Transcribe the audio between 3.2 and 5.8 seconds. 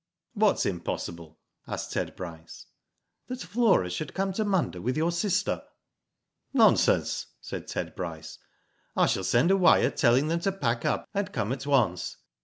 That Flora should come to Munda with your sister.""